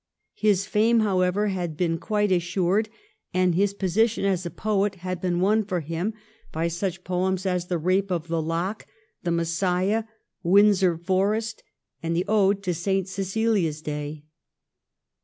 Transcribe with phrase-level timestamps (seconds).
[0.33, 2.89] His fame, however, had been quite assured,
[3.35, 6.15] and his position as a poet had been won for him
[6.51, 8.87] by such poems as' The .Eape of the Lock,'
[9.21, 10.05] 'The Messiah,'
[10.41, 11.61] 'Windsor Forest,'
[12.01, 13.07] and the' Ode to St.
[13.07, 14.25] Cecilia's Day.'